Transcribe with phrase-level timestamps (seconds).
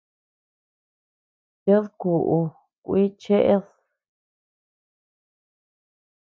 [1.63, 2.39] Ted kuʼu
[2.85, 3.63] kui cheʼed.